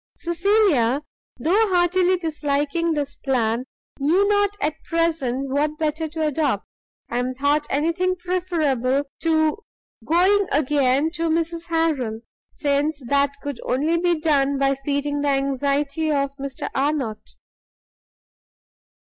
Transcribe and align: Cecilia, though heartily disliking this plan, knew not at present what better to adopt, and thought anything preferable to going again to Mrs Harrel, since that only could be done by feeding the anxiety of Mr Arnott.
Cecilia, 0.17 1.03
though 1.37 1.69
heartily 1.71 2.17
disliking 2.17 2.93
this 2.93 3.13
plan, 3.13 3.65
knew 3.99 4.27
not 4.27 4.57
at 4.59 4.83
present 4.83 5.47
what 5.49 5.77
better 5.77 6.07
to 6.07 6.25
adopt, 6.25 6.65
and 7.07 7.37
thought 7.37 7.67
anything 7.69 8.15
preferable 8.15 9.03
to 9.21 9.61
going 10.03 10.47
again 10.51 11.11
to 11.11 11.29
Mrs 11.29 11.67
Harrel, 11.67 12.21
since 12.51 12.99
that 13.09 13.35
only 13.63 13.89
could 14.01 14.01
be 14.01 14.19
done 14.19 14.57
by 14.57 14.73
feeding 14.73 15.21
the 15.21 15.27
anxiety 15.29 16.11
of 16.11 16.35
Mr 16.37 16.67
Arnott. 16.73 17.35